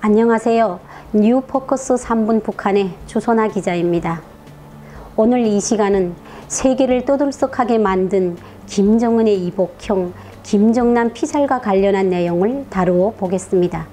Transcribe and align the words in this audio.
안녕하세요. 0.00 0.80
뉴포커스 1.12 1.94
3분 1.96 2.42
북한의 2.42 2.92
주소나 3.06 3.48
기자입니다. 3.48 4.22
오늘 5.16 5.46
이 5.46 5.60
시간은 5.60 6.14
세계를 6.48 7.04
떠들썩하게 7.04 7.78
만든 7.78 8.36
김정은의 8.66 9.44
이복형 9.46 10.12
김정남 10.42 11.12
피살과 11.12 11.60
관련한 11.60 12.08
내용을 12.08 12.66
다루어 12.70 13.12
보겠습니다. 13.18 13.86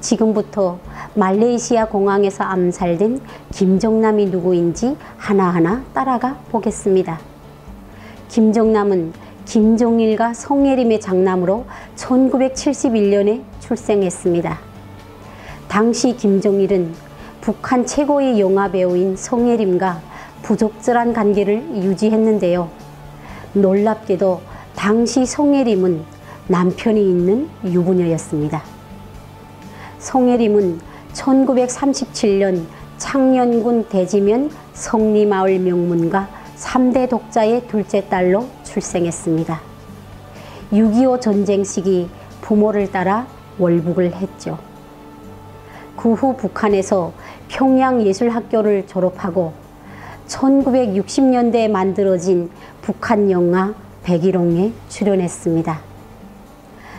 지금부터 0.00 0.78
말레이시아 1.14 1.86
공항에서 1.86 2.44
암살된 2.44 3.20
김정남이 3.52 4.26
누구인지 4.26 4.96
하나하나 5.16 5.82
따라가 5.94 6.36
보겠습니다. 6.50 7.18
김정남은 8.28 9.12
김종일과 9.44 10.34
송예림의 10.34 11.00
장남으로 11.00 11.64
1971년에 11.96 13.42
출생했습니다. 13.60 14.58
당시 15.68 16.16
김종일은 16.16 16.92
북한 17.40 17.84
최고의 17.84 18.40
영화 18.40 18.70
배우인 18.70 19.16
송예림과 19.16 20.00
부적절한 20.42 21.12
관계를 21.12 21.62
유지했는데요. 21.76 22.68
놀랍게도 23.54 24.40
당시 24.74 25.26
송예림은 25.26 26.02
남편이 26.48 27.00
있는 27.00 27.48
유부녀였습니다. 27.64 28.62
송예림은 29.98 30.80
1937년 31.12 32.64
창녕군 32.98 33.88
대지면 33.88 34.50
성리마을 34.74 35.58
명문가 35.58 36.28
3대 36.56 37.08
독자의 37.08 37.66
둘째 37.68 38.08
딸로 38.08 38.46
출생했습니다. 38.64 39.60
6.25 40.72 41.20
전쟁 41.20 41.64
시기 41.64 42.08
부모를 42.40 42.90
따라 42.90 43.26
월북을 43.58 44.14
했죠. 44.14 44.58
그 45.96 46.14
후 46.14 46.36
북한에서 46.36 47.12
평양예술학교를 47.48 48.86
졸업하고 48.86 49.52
1960년대에 50.26 51.70
만들어진 51.70 52.50
북한 52.82 53.30
영화 53.30 53.74
백일홍에 54.02 54.72
출연했습니다. 54.88 55.80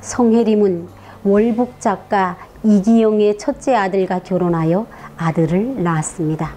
성혜림은 0.00 0.88
월북 1.24 1.80
작가 1.80 2.36
이기영의 2.62 3.38
첫째 3.38 3.74
아들과 3.74 4.20
결혼하여 4.20 4.86
아들을 5.16 5.82
낳았습니다. 5.82 6.52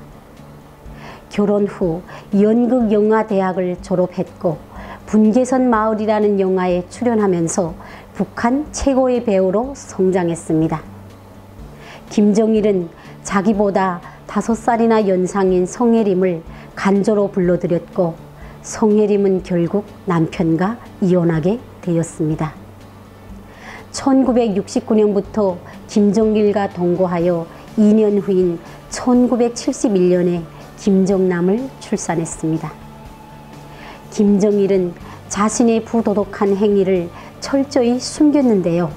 결혼 1.34 1.66
후 1.66 2.04
연극영화대학을 2.40 3.78
졸업했고 3.82 4.60
분계선 5.08 5.68
마을이라는 5.68 6.40
영화에 6.40 6.84
출연하면서 6.90 7.74
북한 8.14 8.68
최고의 8.72 9.24
배우로 9.24 9.74
성장했습니다. 9.76 10.80
김정일은 12.12 12.88
자기보다 13.24 14.00
다섯 14.28 14.54
살이나 14.54 15.08
연상인 15.08 15.66
성혜림을 15.66 16.44
간조로 16.76 17.32
불러들였고 17.32 18.14
성혜림은 18.62 19.42
결국 19.42 19.86
남편과 20.06 20.78
이혼하게 21.02 21.60
되었습니다. 21.82 22.54
1969년부터 23.92 25.58
김정일과 25.88 26.70
동거하여 26.70 27.48
2년 27.80 28.22
후인 28.22 28.60
1971년에 28.92 30.53
김정남을 30.84 31.70
출산했습니다. 31.80 32.70
김정일은 34.12 34.94
자신의 35.30 35.86
부도덕한 35.86 36.58
행위를 36.58 37.10
철저히 37.40 38.02
숨겼는데요. 38.02 38.92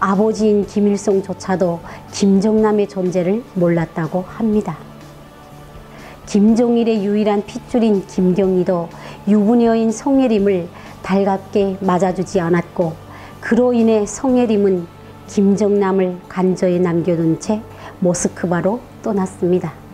아버지인 0.00 0.66
김일성조차도 0.66 1.80
김정남의 2.12 2.88
존재를 2.88 3.42
몰랐다고 3.54 4.26
합니다. 4.28 4.76
김종일의 6.26 7.06
유일한 7.06 7.42
핏줄인 7.46 8.06
김경희도 8.06 8.90
유부녀인 9.28 9.90
성예림을 9.90 10.68
달갑게 11.00 11.78
맞아주지 11.80 12.38
않았고 12.38 12.92
그로 13.40 13.72
인해 13.72 14.04
성예림은 14.04 14.86
김정남을 15.26 16.18
간저에 16.28 16.78
남겨둔 16.78 17.40
채 17.40 17.62
모스크바로 18.00 18.80
떠났습니다. 19.02 19.89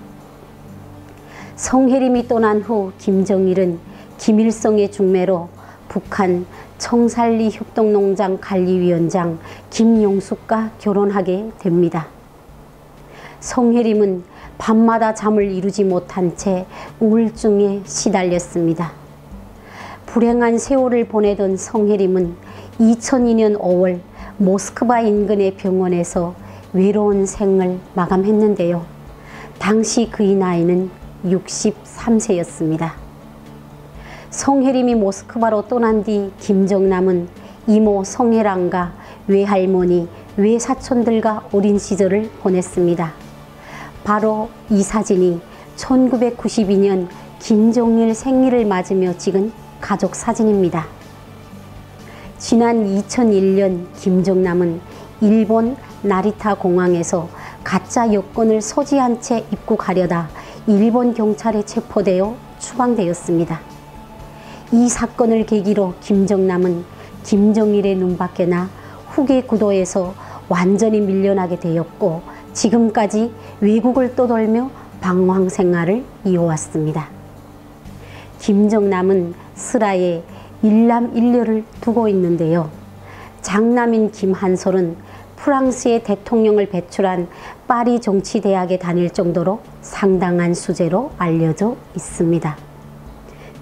성혜림이 1.57 2.29
떠난 2.29 2.61
후 2.61 2.93
김정일은 2.99 3.79
김일성의 4.19 4.93
중매로 4.93 5.49
북한 5.89 6.45
청살리 6.77 7.49
협동농장 7.51 8.37
관리위원장 8.43 9.39
김용숙과 9.71 10.73
결혼하게 10.79 11.53
됩니다. 11.59 12.09
성혜림은 13.41 14.25
밤마다 14.59 15.15
잠을 15.15 15.51
이루지 15.51 15.85
못한 15.85 16.37
채 16.37 16.67
우울증에 17.01 17.81
시달렸습니다. 17.87 18.93
불행한 20.05 20.59
세월을 20.59 21.09
보내던 21.09 21.57
성혜림은 21.57 22.35
2002년 22.81 23.59
5월 23.59 24.01
모스크바 24.37 25.01
인근의 25.01 25.55
병원에서 25.55 26.35
외로운 26.75 27.25
생을 27.25 27.79
마감했는데요. 27.95 28.85
당시 29.59 30.11
그의 30.11 30.35
나이는 30.35 31.06
63세였습니다. 31.27 32.93
성혜림이 34.31 34.95
모스크바로 34.95 35.69
떠난 35.69 36.05
뒤 36.05 36.31
김정남은 36.41 37.29
이모 37.67 38.05
성혜랑과 38.05 38.93
외할머니, 39.27 40.09
외사촌들과 40.37 41.49
어린 41.53 41.79
시절을 41.79 42.31
보냈습니다. 42.41 43.13
바로 44.05 44.51
이 44.71 44.83
사진이 44.83 45.41
1992년 45.77 47.09
김종일 47.41 48.15
생일을 48.15 48.65
맞으며 48.67 49.17
찍은 49.17 49.53
가족 49.81 50.15
사진입니다. 50.15 50.87
지난 52.39 52.85
2001년 52.85 53.87
김정남은 53.97 54.81
일본 55.21 55.77
나리타 56.03 56.55
공항에서 56.55 57.29
가짜 57.65 58.13
여권을 58.13 58.63
소지한 58.63 59.21
채 59.21 59.45
입국하려다 59.51 60.29
일본 60.69 61.15
경찰에 61.15 61.63
체포되어 61.65 62.35
추방되었습니다. 62.59 63.61
이 64.73 64.89
사건을 64.89 65.47
계기로 65.47 65.95
김정남은 66.01 66.85
김정일의 67.23 67.95
눈밖에 67.95 68.47
나 68.47 68.69
후계 69.11 69.43
구도에서 69.43 70.15
완전히 70.49 71.01
밀려나게 71.01 71.61
되었고 71.61 72.23
지금까지 72.53 73.33
외국을 73.61 74.17
떠돌며 74.17 74.71
방황 75.01 75.49
생활을 75.49 76.05
이어왔습니다. 76.25 77.11
김정남은 78.41 79.35
슬하에 79.55 80.25
일남 80.63 81.17
일녀를 81.17 81.65
두고 81.81 82.09
있는데요. 82.09 82.71
장남인 83.41 84.11
김한솔은 84.11 84.97
프랑스의 85.37 86.03
대통령을 86.03 86.69
배출한 86.69 87.29
파리 87.67 88.01
정치대학에 88.01 88.79
다닐 88.79 89.11
정도로 89.11 89.61
상당한 89.81 90.55
수재로 90.55 91.13
알려져 91.19 91.77
있습니다. 91.95 92.57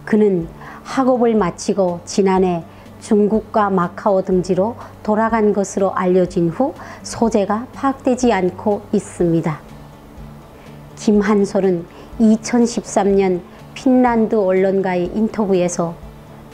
그는 0.05 0.49
학업을 0.85 1.35
마치고 1.35 2.01
지난해 2.05 2.65
중국과 3.01 3.71
마카오 3.71 4.23
등지로 4.23 4.77
돌아간 5.03 5.53
것으로 5.53 5.95
알려진 5.95 6.49
후 6.49 6.73
소재가 7.03 7.67
파악되지 7.75 8.33
않고 8.33 8.83
있습니다. 8.93 9.61
김한솔은 10.97 11.85
2013년 12.21 13.41
핀란드 13.75 14.37
언론과의 14.37 15.11
인터뷰에서 15.15 15.95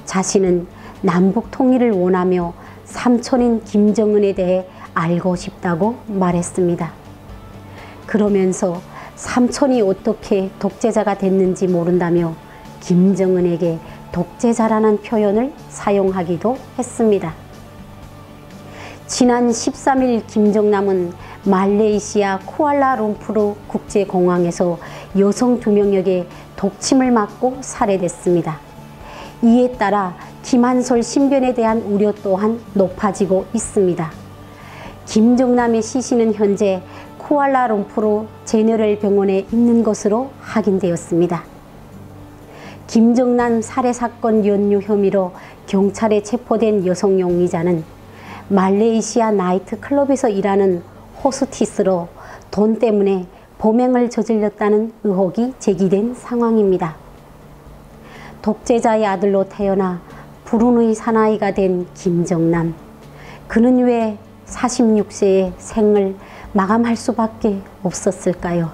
자신은 0.06 0.66
남북 1.02 1.50
통일을 1.50 1.92
원하며 1.92 2.52
삼촌인 2.84 3.62
김정은에 3.62 4.34
대해 4.34 4.66
알고 5.00 5.34
싶다고 5.36 5.96
말했습니다. 6.06 6.92
그러면서 8.06 8.80
삼촌이 9.16 9.80
어떻게 9.82 10.50
독재자가 10.58 11.16
됐는지 11.16 11.68
모른다며 11.68 12.34
김정은에게 12.80 13.78
독재자라는 14.12 15.02
표현을 15.02 15.52
사용하기도 15.68 16.56
했습니다. 16.78 17.32
지난 19.06 19.50
13일 19.50 20.26
김정남은 20.26 21.12
말레이시아 21.44 22.40
쿠알라룸푸르 22.40 23.54
국제공항에서 23.68 24.78
여성 25.18 25.60
두 25.60 25.70
명에게 25.72 26.26
독침을 26.56 27.10
맞고 27.10 27.58
살해됐습니다. 27.62 28.60
이에 29.42 29.72
따라 29.72 30.14
김한솔 30.42 31.02
신변에 31.02 31.54
대한 31.54 31.78
우려 31.82 32.12
또한 32.22 32.60
높아지고 32.74 33.46
있습니다. 33.54 34.19
김정남의 35.10 35.82
시신은 35.82 36.34
현재 36.34 36.80
쿠알라룸푸르 37.18 38.26
제너럴 38.44 39.00
병원에 39.00 39.44
있는 39.52 39.82
것으로 39.82 40.30
확인되었습니다. 40.38 41.42
김정남 42.86 43.60
살해 43.60 43.92
사건 43.92 44.46
연루 44.46 44.78
혐의로 44.78 45.32
경찰에 45.66 46.22
체포된 46.22 46.86
여성 46.86 47.18
용의자는 47.18 47.82
말레이시아 48.50 49.32
나이트 49.32 49.80
클럽에서 49.80 50.28
일하는 50.28 50.80
호스티스로 51.24 52.06
돈 52.52 52.78
때문에 52.78 53.26
범행을 53.58 54.10
저질렀다는 54.10 54.92
의혹이 55.02 55.54
제기된 55.58 56.14
상황입니다. 56.14 56.94
독재자의 58.42 59.04
아들로 59.04 59.48
태어나 59.48 60.00
불운의 60.44 60.94
사나이가 60.94 61.52
된 61.52 61.88
김정남. 61.94 62.76
그는 63.48 63.84
왜 63.84 64.16
46세의 64.50 65.52
생을 65.58 66.16
마감할 66.52 66.96
수밖에 66.96 67.60
없었을까요? 67.82 68.72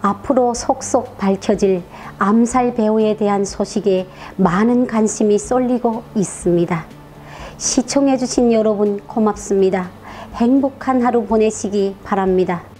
앞으로 0.00 0.54
속속 0.54 1.16
밝혀질 1.18 1.82
암살 2.18 2.74
배우에 2.74 3.16
대한 3.16 3.44
소식에 3.44 4.08
많은 4.36 4.86
관심이 4.86 5.38
쏠리고 5.38 6.02
있습니다. 6.16 6.84
시청해주신 7.58 8.52
여러분 8.52 8.98
고맙습니다. 9.06 9.90
행복한 10.34 11.02
하루 11.02 11.24
보내시기 11.24 11.94
바랍니다. 12.02 12.71